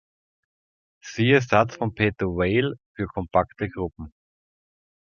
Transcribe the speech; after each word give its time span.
Siehe 1.03 1.43
Satz 1.43 1.75
von 1.75 1.93
Peter 1.93 2.25
Weyl 2.25 2.75
für 2.95 3.05
kompakte 3.05 3.69
Gruppen. 3.69 4.11